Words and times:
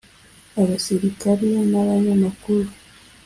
abasilikari 0.61 1.49
n'abanyamakuru. 1.71 2.69